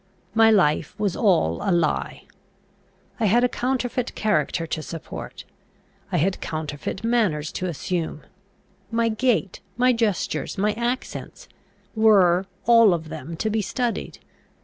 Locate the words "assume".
7.67-8.23